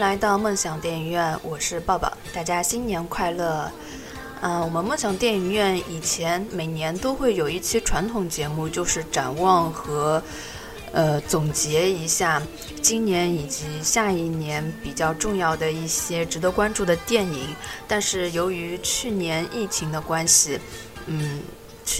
[0.00, 3.70] 来到梦想电影院，我是抱抱，大家新年快乐。
[4.40, 10.22] 嗯，我们梦想电影院以前每年都会有一期传统节目，就是展望和
[10.92, 12.40] 呃总结一下
[12.80, 17.54] 今年以及下一年比较重要的一些值得关注的电影。
[17.86, 20.58] 但是由于去年疫情的关系，
[21.04, 21.42] 嗯，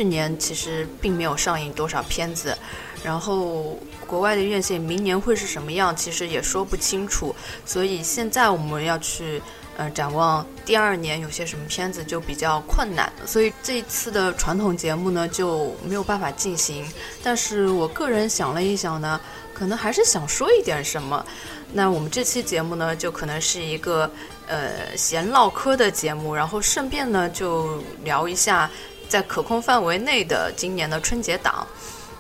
[0.01, 2.57] 去年其实并没有上映多少片子。
[3.05, 7.35] 然后国外的院线明年会是什么样，其实也说不清楚。
[7.67, 9.43] 所以现在我们要去。
[9.77, 16.85] 呃，展望第二年有些什么片子就比较困难，所以这次的传统节目呢就没有办法进行。
[17.23, 19.19] 但是我个人想了一想呢，
[19.55, 21.25] 可能还是想说一点什么。
[21.73, 24.11] 那我们这期节目呢，就可能是一个
[24.49, 28.71] 呃闲唠嗑的节目，然后顺便呢就聊一下
[29.11, 31.67] 在可控范围内的今年的春节档。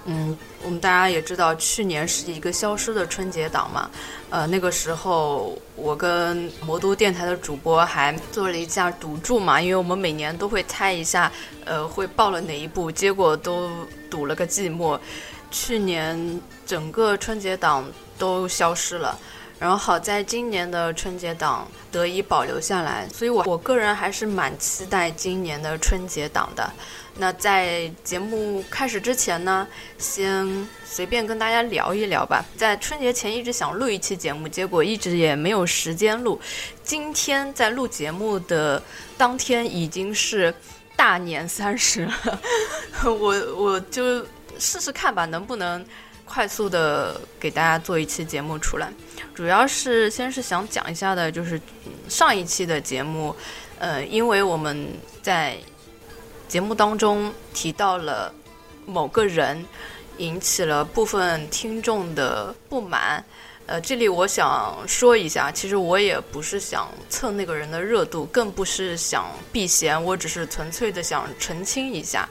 [0.07, 3.89] 嗯，我们大家也知道，去年是一个消失的春节档嘛。
[4.29, 11.31] 呃，那个时候我跟魔都电台的主播还做了一下赌注嘛，因为我们每年都会猜一下，
[11.65, 13.71] 呃，会报了哪一部，结果都
[14.11, 14.99] 赌了个寂寞。
[15.51, 17.85] 去年整个春节档
[18.19, 19.17] 都消失了。
[19.61, 26.73] 然后好在今年的春节档得以保留下来，所以我我个人还是蛮期待今年的春节档的。
[27.19, 32.43] 那在节目开始之前呢，先随便跟大家聊一聊吧。
[32.57, 36.41] 在春节前一直想录一期节目，结果一直也没有时间录。
[36.83, 38.83] 今天在录节目的
[39.19, 40.55] 当天已经是
[40.97, 42.41] 大年三十了，
[43.05, 44.25] 我我就
[44.59, 45.85] 试试看吧，能不能。
[46.33, 48.89] 快速的给大家做一期节目出来，
[49.35, 51.61] 主要是先是想讲一下的，就是
[52.09, 53.35] 上一期的节目，
[53.81, 54.87] 呃，因为我们
[55.21, 55.59] 在
[56.47, 58.33] 节目当中提到了
[58.87, 59.67] 某个人，
[60.19, 63.25] 引起了部分听众的不满，
[63.67, 72.29] 呃，这里我想说一下，其实我也不是想蹭那个人的热度，更不是想避嫌，我只是纯粹的想澄清一下。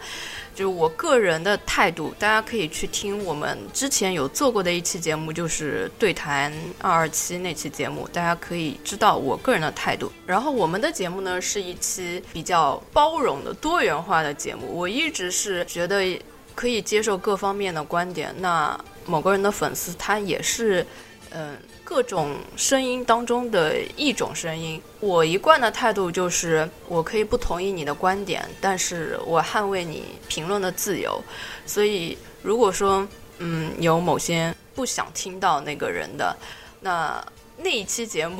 [0.59, 10.11] 就我个人的态度，大家可以去听我们之前有做过的一期节目，就是对谈二二七那期节目，大家可以知道我个人的态度。
[10.25, 14.67] 然后我们的节目呢，是一期比较包容的、多元化的节目。
[14.67, 16.21] 我一直是觉得
[16.53, 18.35] 可以接受各方面的观点。
[18.39, 20.85] 那某个人的粉丝，他也是，
[21.29, 21.57] 嗯。
[21.89, 31.19] 各种声音当中的一种声音，我一贯的态度就是，我可以不同意你的观点，但是我捍卫你评论的自由。
[31.65, 33.07] 所以，如果说，
[33.39, 36.37] 嗯，有某些不想听到那个人的，
[36.81, 37.25] 那
[37.57, 38.39] 那一期节目。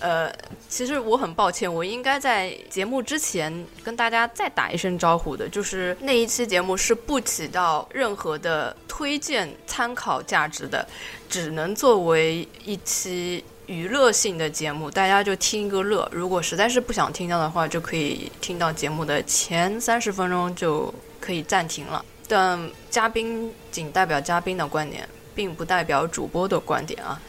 [0.00, 0.32] 呃，
[0.68, 3.52] 其实我很抱歉，我应该在节目之前
[3.84, 10.86] 跟大家再打一声招呼的，就是那一期节目是不起到任何的推荐参考价值的，
[11.28, 16.08] 只能作为一期娱乐性的节目，大家就听一个乐。
[16.10, 22.02] 如果实在是不想听到的话，就可以听到节目的前三十分钟就可以暂停了。
[22.26, 27.20] 但嘉宾仅代表嘉宾的观点，并不代表主播的观点啊。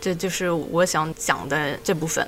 [0.00, 2.26] 这就是我想讲的这部分。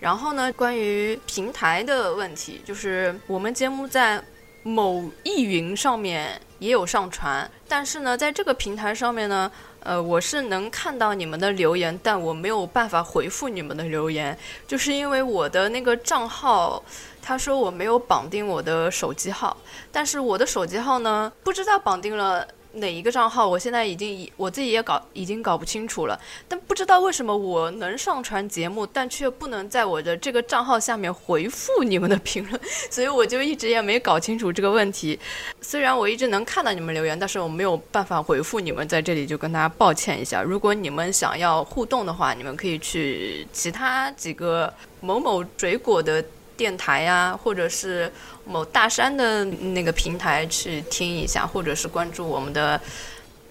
[0.00, 4.22] 然后呢，关于平台的问题，就是我们节目在
[4.62, 9.50] 某易云上面也有上传，但是呢，在这个平台上面呢，
[9.80, 14.36] 呃，我是能看到你们的留言，但我没有办法回复你们的留言，
[14.66, 16.80] 就是因为我的那个账号，
[17.20, 19.56] 他说我没有绑定我的手机号，
[19.90, 22.46] 但是我的手机号呢，不知道绑定了。
[22.74, 23.48] 哪一个账号？
[23.48, 35.18] 我现在已经我自己也搞已经搞不清楚了，但不知道为什么我能上传节目，但却不能在我的这个账号下面回复你们的评论， 所以我就一直也没搞清楚这个问题。
[35.60, 40.42] 虽然我一直能看到你们留言，但是我没有办法回复你们，在这里就跟大家抱歉一下。
[40.42, 46.24] 如果你们想要互动的话，你们可以去其他几个某某水果的。
[46.58, 48.12] 电台呀，或者是
[48.44, 52.78] 某大山的那个平台去听一下，或者是关注我们的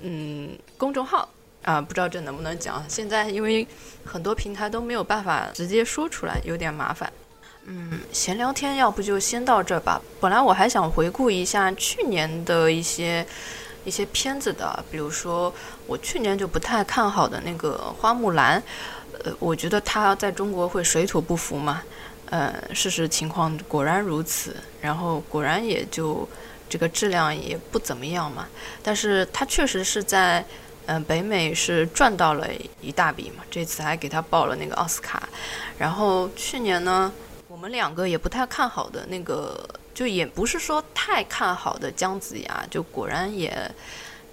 [0.01, 1.27] 嗯公众号
[1.63, 2.83] 啊，不知道这能不能讲？
[2.89, 3.65] 现在因为
[4.03, 7.11] 很多平台都没有办法直接说出来，有点麻烦。
[7.63, 10.01] 嗯，闲聊天要不就先到这吧。
[10.19, 13.25] 本来我还想回顾一下去年的一些
[13.85, 15.53] 一些片子的，比如说
[15.85, 18.61] 我去年就不太看好的那个《花木兰》，
[19.23, 21.81] 呃，我觉得它在中国会水土不服嘛。
[22.29, 26.27] 呃，事实情况果然如此，然后果然也就
[26.69, 28.47] 这个质量也不怎么样嘛。
[28.83, 30.43] 但是他确实是在
[30.87, 32.47] 嗯北美是赚到了
[32.81, 35.27] 一大笔嘛，这次还给他报了那个奥斯卡。
[35.77, 37.11] 然后去年呢，
[37.47, 43.69] 我们两个也不太看好的那个，就也不是说太看好的姜子牙，就果然也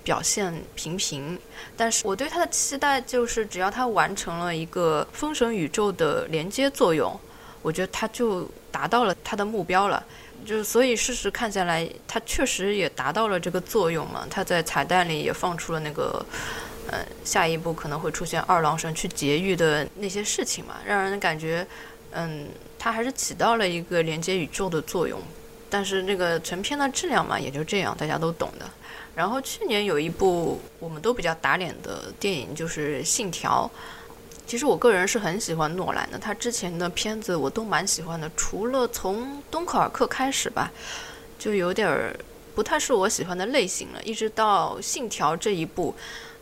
[0.02, 1.38] 表现平平。
[1.76, 7.18] 但是我对他的期待就是，只要他完成了一个封神宇宙的连接作用，
[7.64, 10.04] 我觉得他就达到了他的目标了。
[10.44, 14.26] 就是所以事实看下来，他确实也达到了这个作用嘛。
[14.28, 16.22] 他在彩蛋里也放出了那个，
[16.88, 21.66] 呃，下一步可能会出现二郎神去劫狱的那些事情嘛，让人感觉，
[22.10, 22.46] 嗯，
[22.78, 25.18] 他还是起到了一个连接宇宙的作用。
[25.70, 28.68] 但是那个成片的质量嘛，也就这样，大家都懂的。
[29.14, 33.70] 然后去年有一部我们都比较打脸的电影，就是《信条》。
[34.46, 40.70] 其实我个人是很喜欢诺兰的，他之前的片子我都蛮喜欢的，除了从《敦刻尔克》开始吧，
[41.38, 42.14] 就有点儿
[42.54, 44.02] 不太是我喜欢的类型了。
[44.02, 45.94] 一直到《信条》这一部，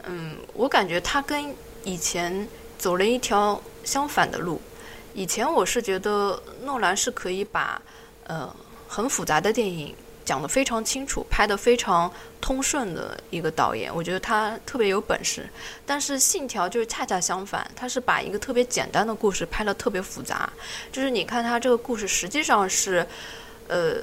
[0.04, 1.54] 嗯，我感觉他跟
[1.84, 4.60] 以前走了一条相反的路。
[5.14, 7.80] 以前我是觉得诺兰是可以把，
[8.24, 8.54] 呃。
[8.94, 12.10] 很复杂的电影讲得非常清楚，拍得非常
[12.40, 15.48] 通顺的一个导演，我觉得他特别有本事。
[15.84, 20.50] 但是《信条》就是恰恰相反，他是把一个特别简单的故事拍得特别复杂。
[20.90, 23.06] 就是你看他这个故事实际上是，
[23.68, 23.96] 呃，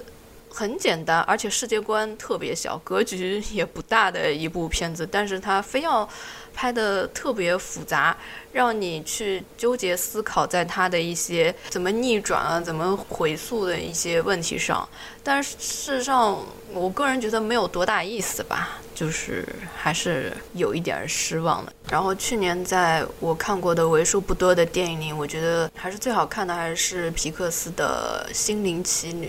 [0.50, 6.08] 很简单，而且世界观特别小，格局也不大的一部片子，但是他非要。
[6.52, 8.18] 拍的特别复杂，
[8.52, 14.86] 让你去纠结思考，在他的一些怎么逆转啊，怎么回溯的一些问题上。
[15.24, 16.38] 但事实上，
[16.74, 21.72] 我个人觉得没有多大意思吧，就是还是有一点失望的。
[21.90, 29.28] 然后去年在我看过的为数不多的电影里，我觉得还是最好看的还是皮克斯的《心灵奇旅》。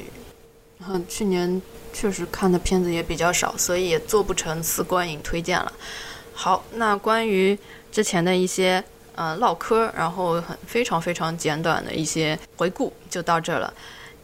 [0.89, 1.61] 嗯，去年
[1.93, 5.73] 确实看的片子也比较少，所以也做不成次观影推荐了。
[6.33, 7.59] 好，那关于
[7.93, 8.83] 之前的一些
[9.15, 13.73] 呃唠嗑，然后很非常非常简短的一些回顾就到这了。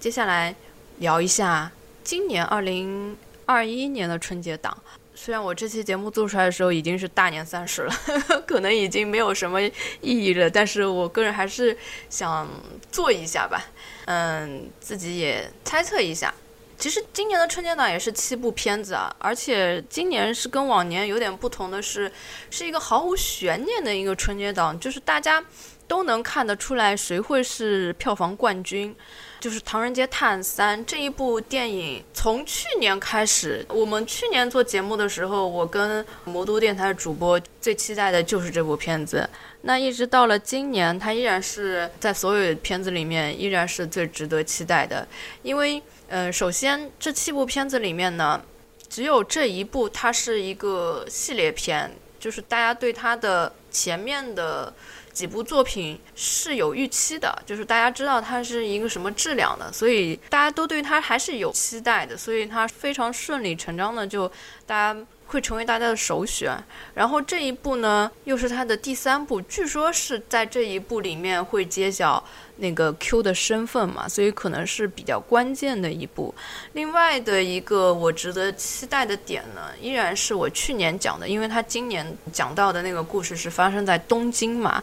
[0.01, 0.55] 接下来
[0.99, 1.71] 聊一下
[2.03, 4.77] 今年二零二一年的春节档。
[5.15, 7.95] 虽然我这期节目做出来的时候已经是大年三十了，
[8.47, 9.73] 可能已经没有什么意
[10.03, 11.77] 义了，但是我个人还是
[12.11, 12.49] 想
[12.91, 13.65] 做一下吧。
[14.05, 16.33] 嗯，自己也猜测一下。
[16.79, 22.11] 其实今年的春节档也是七部片子啊，而且今年是跟往年有点不同的是，
[22.51, 25.43] 是一个毫无悬念的一个春节档，就是大家
[25.89, 28.95] 都能看得出来谁会是票房冠军。
[29.39, 39.29] 就是《唐人街探案三》这一部电影，从去年开始，我们去年做节目的时候，我跟魔都电台的主播最期待的就是这部片子。
[39.61, 45.07] 那一直到了今年，它依然是在所有片子里面依然是最值得期待的，
[45.43, 45.83] 因为。
[46.09, 48.41] 呃，首先这七部片子里面呢，
[48.89, 54.73] 只有这一部它是一个系列片，就是大家对它的前面的
[55.13, 64.31] 几部作品是有预期的，就是大家知道它是一个什么质量的，所以大家都对它还是有期待的，所以它非常顺理成章的就
[64.67, 65.01] 大家。
[65.27, 66.57] 会成为大家的首选，
[66.95, 72.23] 然后这一部呢，又是他的第三部，据说是在这一部里面会揭晓
[72.59, 76.33] 那个 Q 的身份嘛，所以可能是比较关键的一部。
[76.75, 84.83] 另外的一个我值得期待的点呢，依然是我去年讲的，因为他今年讲到的那个故事是发生在东京嘛，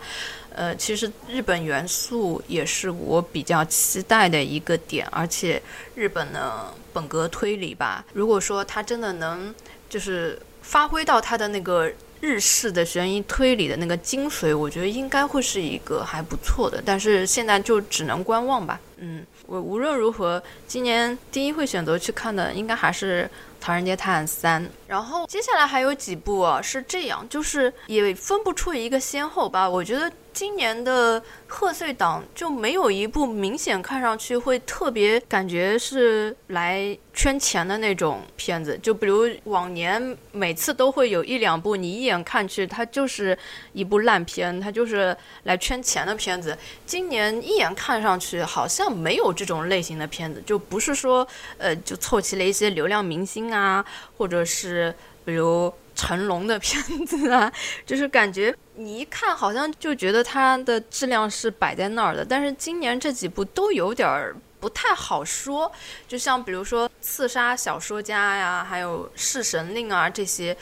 [0.53, 5.61] 呃，其实日本元素也是我比较期待的一个点，而且
[5.95, 9.55] 日本的本格推理吧，如果说他真的能。
[9.93, 11.87] 就是发挥到他的那个
[12.19, 18.79] 日式的悬疑推理的那个精髓，我觉得应该会是一个还不错的，但是现在就只能观望吧。
[18.97, 23.29] 嗯，我无论如何，今年第一会选择去看的应该还是。
[23.65, 29.69] 《唐人街探案三》，然后接下来还有几部啊，是这样，就是也分不出一个先后吧。
[29.69, 38.77] 我觉得今年的贺岁档就没有一部明显看上去会特别感觉是来圈钱的那种片子。
[38.81, 43.37] 就比如往年每次都会有一两部，你一眼看去它就是
[43.73, 46.57] 一部烂片，它就是来圈钱的片子。
[46.85, 51.25] 今年一眼看上去好像没有这种类型的片子，就不是说
[51.59, 53.43] 呃就凑齐了一些流量明星。
[53.43, 53.85] 啊，
[54.17, 57.51] 或者是比如成龙的片子啊，
[57.85, 65.71] 就是感觉你一看好像就觉得它的质量是摆在那儿的，但是今年这几部都有点儿不太好说，
[66.07, 70.55] 就像比如说《刺杀小说家》呀，还有《弑神令》啊这些。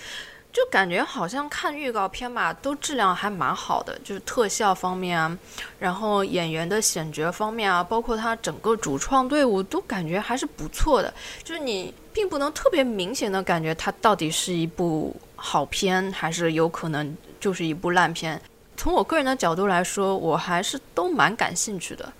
[0.53, 5.37] 就感觉好像看预告片吧，都质量还蛮好的，就是特效方面啊，
[5.79, 11.13] 然后演员的选角方面啊，包括他整个主创队伍都感觉还是不错的。
[11.41, 18.41] 就是你并不能特别明显的感觉它到底是一部好片，还是有可能就是一部烂片。
[18.77, 22.13] 从我个人的角度来说，我还是都蛮感兴趣的。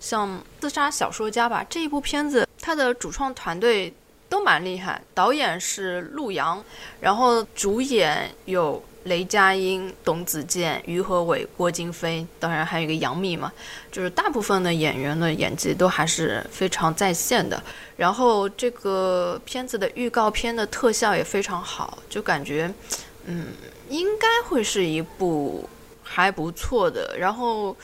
[0.00, 0.26] 像
[0.58, 3.92] 《自杀小说家》吧，这一部片子，它的主创团队。
[4.30, 5.00] 都蛮厉害。
[5.14, 6.62] 导演是陆阳，
[7.00, 13.50] 然后主演有雷佳音、董子健、于和伟、郭京飞，当然还有一个杨幂嘛。
[13.90, 17.58] 就是大部分的演员的演技都还是非常在线的。
[17.96, 22.70] 然后这个片子的预告片的特效也非常好，就感觉，
[23.28, 23.46] 嗯，
[23.88, 25.68] 应该会是一部
[26.02, 27.16] 还不错的。
[27.16, 27.76] 然后。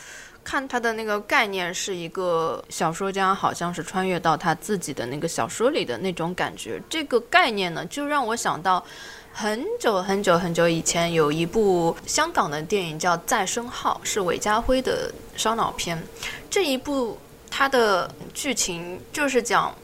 [0.47, 6.79] 看他的那个概念是一个小说家，好像是穿越到他自己的那个小说里的那种感觉。
[6.87, 8.85] 这个概念呢，就让我想到
[9.33, 15.99] 很久很久很久以前有一部香港的电影叫《再生号》，是韦家辉的烧脑片。
[16.51, 17.19] 这一部
[17.51, 19.75] 它的剧情就是讲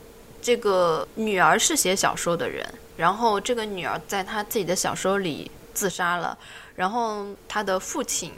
[0.43, 2.63] 这个女儿是写小说的人，
[3.01, 6.37] 然后这个女儿在她自己的小说里自杀了，
[6.77, 8.31] 然后她的父亲，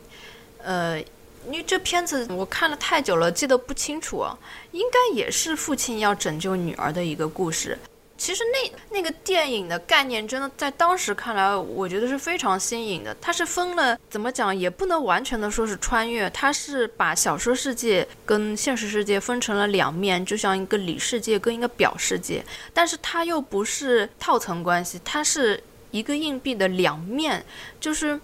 [0.63, 1.03] 呃。
[1.51, 4.25] 因为这片子我看了太久了，记得不清楚。
[4.71, 7.77] 应该也是父亲要拯救女儿的一个故事。
[8.23, 13.13] 其实那那个电影的概念，真的在当时看来，我觉得是非常新颖的。
[13.21, 22.45] 它是分了，怎么讲也不能完全的说是穿越，它是把小说世界跟现实世界分成了两面，就像一个里世界跟一个表世界。
[22.73, 25.61] 但是它又不是套层关系，它是
[25.91, 27.45] 一个硬币的两面，
[27.81, 28.21] 就是。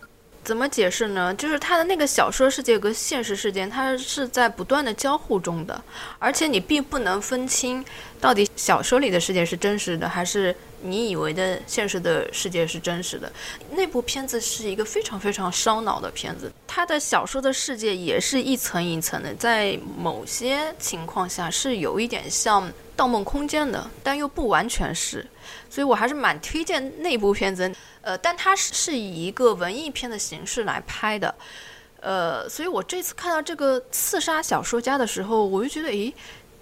[0.49, 1.35] 怎么解释呢？
[1.35, 5.78] 就是他的那个小说世界和现实世界，它是在不断的交互中的，
[6.19, 7.85] 而且你并不能分清
[8.19, 13.31] 到底小说里的世界是真实的，还是你以为的现实的世界是真实的。
[13.73, 25.26] 那部片子是一个非常非常烧脑的片子，他的小说的世界也是一层一层的，在某些情况下是有一点像《盗梦空间》的，但又不完全是，
[25.69, 27.71] 所以我还是蛮推荐那部片子。
[28.08, 31.34] 呃，但它是是以一个文艺片的形式来拍的，
[32.00, 36.14] 呃，所以我这次看到这个刺杀小说家的时候，我就觉得，诶，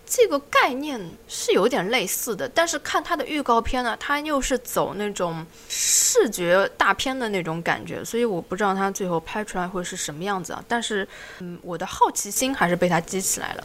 [0.05, 2.49] 这个概念是有点类似的。
[2.49, 10.65] 但是看它的预告片呢，它又是走那种视觉大片的那种感觉，所以我不知道它最后拍出来会是什么样子啊。
[10.67, 11.07] 但是，
[11.39, 13.65] 嗯，我的好奇心还是被它激起来了。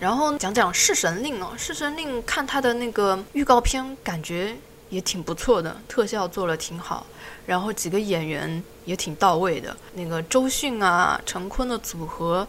[0.00, 4.56] 然后讲讲《弑神令》哦，《弑神令》看它的那个预告片，感觉。
[4.90, 7.06] 也挺不错的，特效做了挺好，
[7.46, 9.74] 然后几个演员也挺到位的。
[9.94, 12.46] 那个周迅啊、陈坤的组合，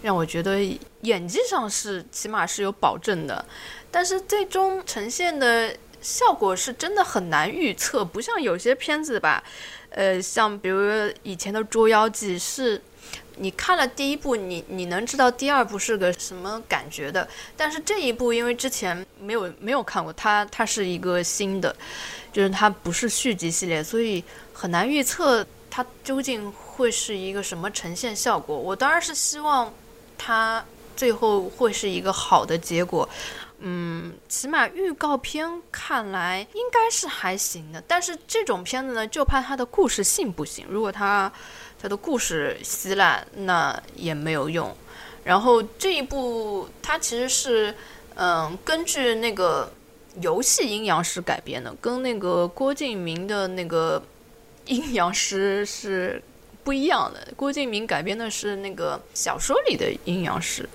[0.00, 0.58] 让我觉得
[1.02, 3.44] 演技上是起码是有保证的。
[3.90, 9.42] 但是最终呈现的效果是真的很难预测，不像有些片子吧，
[9.90, 12.80] 呃，像比如以前的《捉妖记》是。
[13.36, 17.26] 你看了第一部，你你能知道第二部是个什么感觉的？
[17.56, 21.74] 但是这一部，因为之前没有没有看过，它它是一个新的，
[22.32, 28.54] 就是它不是续集系列，所以很难预测它究竟会是一个什么呈现效果。
[28.56, 29.72] 我当然是希望
[30.18, 30.62] 它
[30.94, 33.08] 最后会是一个好的结果。
[33.60, 40.66] 嗯，起码预告片看来应该是还行的，但是这种片子呢，就怕它的故事性不行。
[40.68, 41.30] 如果它
[41.80, 44.74] 它的故事稀烂，那也没有用。
[45.22, 47.74] 然后这一部它其实是，
[48.14, 49.70] 嗯，根据那个
[50.22, 54.02] 游戏《阴阳师》改编的，跟那个郭敬明的那个
[54.72, 56.22] 《阴阳师》是
[56.64, 57.28] 不一样的。
[57.36, 60.66] 郭敬明改编的是那个小说里的阴阳师，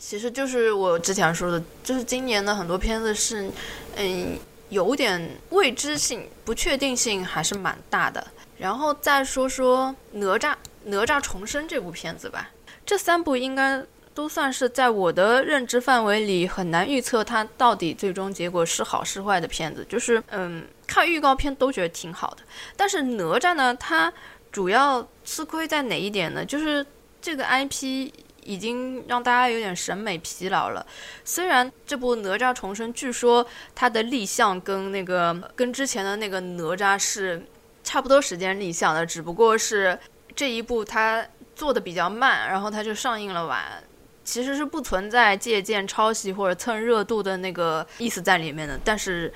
[0.00, 3.48] 其实就是我之前说的，就是今年的很多片子是，
[3.96, 4.38] 嗯，
[4.70, 8.26] 有点未知性、不确定性还是蛮大的。
[8.58, 10.54] 然后再说说哪吒，
[10.84, 12.50] 哪吒重生这部片子吧。
[12.84, 19.86] 这三部应该都算是在我的认知范围里很难预测它到底最终结果是好是坏的片子。
[19.88, 22.42] 就是嗯，看预告片都觉得挺好的。
[22.76, 24.12] 但是哪吒呢，它
[24.50, 26.44] 主要吃亏在哪一点呢？
[26.44, 26.84] 就是
[27.22, 28.10] 这个 IP
[28.44, 30.86] 已经让大家有点审美疲劳了。
[31.24, 37.44] 虽然这部哪吒重生，据说它的立项跟那个跟之前的那个哪吒是。
[37.82, 39.98] 差不多时间立项的，只不过是
[40.36, 43.82] 这一部它做的比较慢，然后它就上映了晚，
[44.22, 48.78] 其实是不存在借鉴、抄袭或者蹭热度的那个意思在里面的。
[48.84, 49.32] 但是，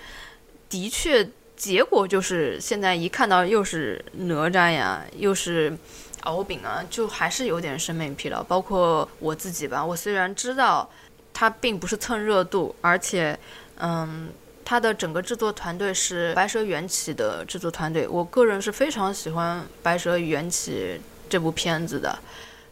[0.68, 5.76] 的确结果就是现在一看到又是哪吒呀，又是
[6.24, 8.42] 敖丙啊，就还是有点审美疲劳。
[8.42, 10.90] 包括我自己吧，我虽然知道
[11.32, 13.38] 他并不是蹭热度，而且，
[13.76, 14.28] 嗯。
[14.66, 22.18] 他的整个制作团队是《白蛇缘起》的制作团队，我个人是非常喜欢《白蛇缘起》这部片子的，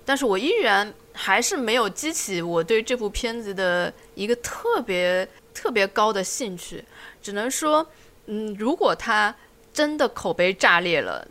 [0.03, 6.83] 但是我依然还是没有激起我对这部片子的一个特别特别高的兴趣，
[7.23, 7.87] 只能说，
[8.25, 9.35] 嗯，如果他
[9.71, 11.29] 真的口碑炸裂了，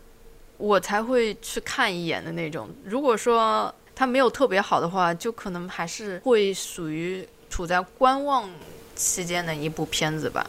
[0.56, 2.68] 我才会去看一眼的那种。
[2.84, 8.48] 如果说它没有特别好的话，就可能还是会属于处在观望。
[8.94, 10.46] 期间的一部片子吧，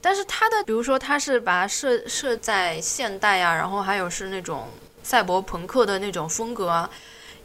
[0.00, 4.68] 但是它的，比如说它是把它设设在现代啊，然后还有是那种
[5.02, 6.88] 赛博朋克的那种风格啊，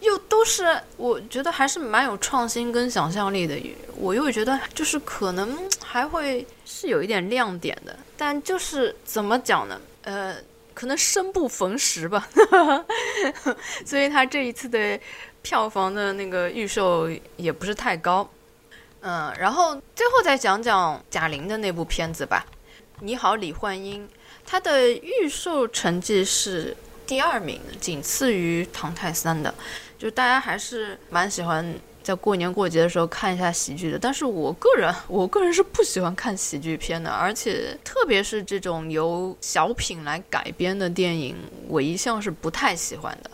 [0.01, 3.59] 又都是我觉得还是蛮有创新跟想象力的。
[3.95, 9.81] 我又觉得就是可能还会是有一点亮点的，但就是怎么讲呢？
[10.03, 10.35] 呃，
[10.79, 12.25] 可能生不逢时吧，
[13.85, 14.97] 所以他这一次的
[15.41, 18.25] 票房的那个预售也不是太高。
[19.01, 22.45] 嗯，然后最后再讲讲贾玲的那部片子吧，
[23.01, 24.07] 《你好，李焕英》，
[24.45, 26.73] 它的预售成绩是
[27.05, 29.53] 第二名，仅次于《唐太三》的，
[29.97, 31.75] 就大家还是蛮喜欢
[32.09, 33.99] 在过年过节的时候看一下喜剧的。
[33.99, 41.35] 但是我个人，我个人是不喜欢看喜剧片的，而且特别是这种由小品来改编的电影，
[41.67, 43.29] 我一向是不太喜欢的。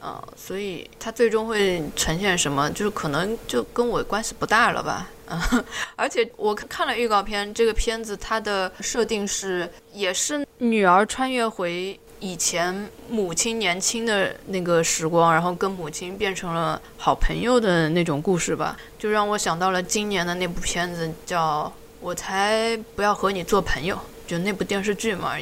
[0.00, 5.08] 呃，所以它最终会呈现什么，就是可能就跟我关系不大了吧。
[5.28, 5.64] 啊，
[5.94, 21.64] 而且我看了预告片，这个片子它的设定是也是女儿穿越回以前母亲年轻的那个时光，然后跟母亲变成了好朋友的那种故事吧，就让我想到了今年的那部片子，叫
[22.00, 23.96] 《我才不要和你做朋友》，
[24.26, 25.34] 就那部电视剧嘛，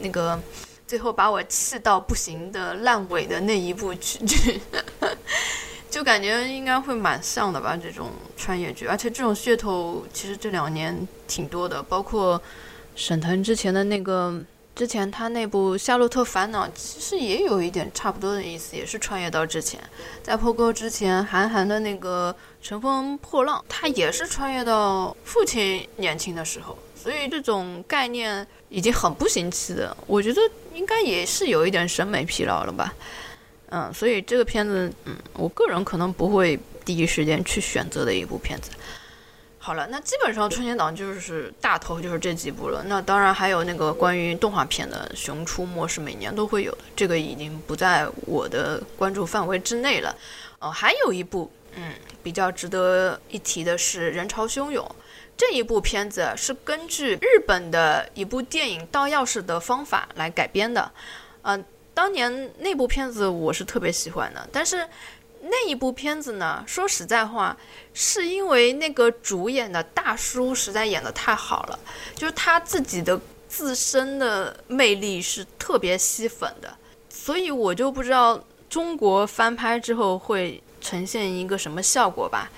[0.00, 0.38] 那个。
[0.84, 4.60] 最后把我气到不行的烂尾的那一部剧，
[5.88, 7.74] 就感觉应该会蛮像的吧。
[7.74, 12.38] 这种穿越剧，而且这种噱头其实这两年挺多的，包括
[12.94, 14.38] 沈腾之前的那个，
[14.74, 19.78] 之前他那部《夏洛特烦恼》其实也有一点差不多的意思，也是穿越到之前。
[20.22, 22.34] 在破哥之前，韩寒的那个
[22.66, 26.76] 《乘风破浪》，他也是穿越到父亲年轻的时候。
[26.96, 30.40] 所以这种概念已经很不新奇的，我觉得
[30.72, 32.94] 应该也是有一点审美疲劳了吧。
[33.70, 38.70] 嗯，所以这个片子，嗯，我个人可能不会第一时间去选择的一部片子。
[39.64, 42.82] 好了，那基本上春节档就是大头就是这几部了。
[42.88, 50.12] 那当然还有那个关于动画片的《熊出没》是每年都会有的，这个已经不在我的关注范围之内了。
[50.58, 51.92] 哦，还有一部，嗯，
[52.24, 54.84] 比较值得一提的是《人潮汹涌》。
[55.36, 60.90] 这一部片子是根据日本的一部电影《盗钥匙的方法》来改编的，
[61.42, 64.84] 嗯，当年那部片子我是特别喜欢的，但是
[65.42, 67.56] 那一部片子呢，说实在话，
[67.92, 71.78] 是因为那个主演的大叔实在演的太好了，
[72.14, 76.74] 就是他自己的自身的魅力是特别吸粉的，
[77.08, 82.50] 所以我就不知道中国翻拍之后会呈现一个什么效果吧。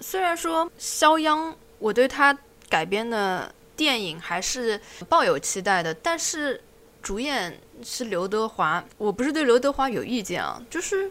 [0.00, 1.54] 虽然说肖央。
[1.80, 2.36] 我对他
[2.68, 6.60] 改编的电影还是抱有期待的，但是
[7.00, 11.08] 主演是刘德华，我不是对刘德华有意见啊，就是，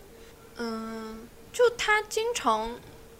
[0.57, 2.69] 嗯，就他经常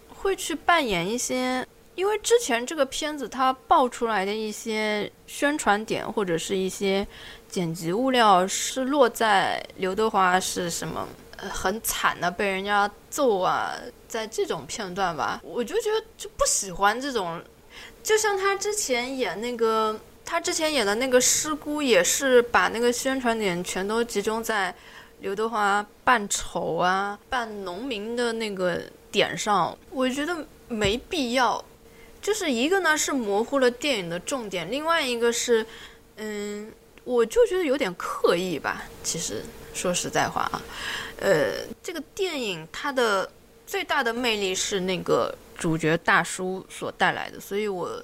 [0.10, 7.08] 会去扮演一些，因为之前这个片子他爆出来的一些宣传点或者是一些
[7.48, 13.74] 剪辑物料是落在刘德华是什么很惨的被人家揍啊。
[14.08, 17.44] 在这种片段吧，我就觉得就不喜欢这种，
[18.02, 24.74] 就像他之前演那个，他之前演的那个师姑，也是把那个宣传点全都集中在
[25.20, 31.64] 刘德华扮丑啊、扮农民的那个点上，我觉得没必要。
[32.22, 35.66] 就是一个呢是模糊了电影的重点，另外一个是，
[36.18, 36.72] 嗯，
[37.04, 38.84] 我就觉得有点刻意吧。
[39.04, 40.62] 其实说实在话啊，
[41.20, 43.30] 呃，这个电影它的。
[43.68, 48.02] 最大的魅力是那个主角大叔所带来的，所以我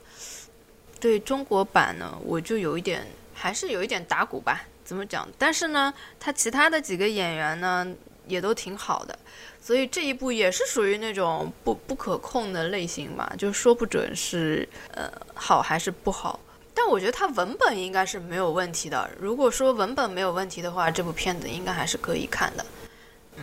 [1.00, 4.62] 对中国版呢，我就有一点还是有一点打鼓吧。
[4.84, 5.28] 怎么讲？
[5.38, 7.88] 但是呢，他其他的几个演员呢
[8.28, 9.18] 也都挺好的，
[9.62, 16.40] 所以这一部也是属于那种不不可控的类型吧，就说不准是呃好还是不好。
[16.74, 19.10] 但我觉得它文本应该是没有问题的。
[19.20, 22.66] 如果说文本没有问题的话，这部片子应该还是可以看的。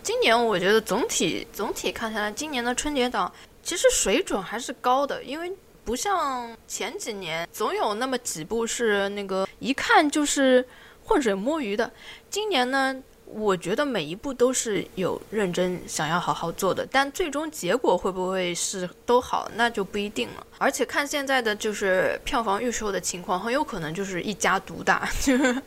[0.03, 3.31] 今年我觉得总体总体看下来，今年的春节档
[3.63, 5.51] 其实水准还是高的，因为
[5.83, 10.65] 不像前几年总有那么几部是那个一看就是
[11.11, 11.91] 浑水摸鱼的。
[12.29, 12.95] 今年呢，
[13.25, 20.47] 我觉得每一部都是有认真想要好好做的，但最终结果会不会是都好，那就不一定了。
[20.57, 25.61] 而且看现在的就是票房预售的情况，很有可能就是一家独大， 就是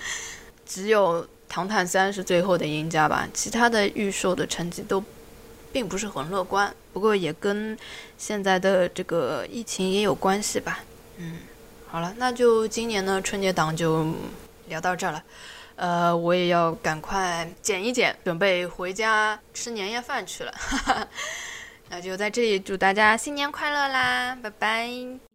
[0.65, 1.23] 只有。
[1.57, 3.29] 《唐探三》是最后的赢家吧？
[3.33, 5.01] 其他的预售的成绩都
[5.71, 7.79] 并不是很乐观，不过也跟
[8.19, 10.83] 现在的这个疫情也有关系吧。
[11.19, 11.37] 嗯，
[11.87, 14.05] 好了，那就今年的春节档就
[14.67, 15.23] 聊到这儿了。
[15.77, 20.55] 呃，我也要赶快剪一剪，准备回家吃年夜饭去了。
[21.91, 24.39] 那就在这里祝大家新年快乐啦！
[24.43, 25.34] 拜拜。